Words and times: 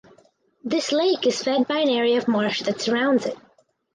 This 0.63 0.91
lake 0.91 1.27
is 1.27 1.43
fed 1.43 1.67
by 1.67 1.77
an 1.77 1.89
area 1.89 2.17
of 2.17 2.27
marsh 2.27 2.63
that 2.63 2.81
surrounds 2.81 3.27
it. 3.27 3.37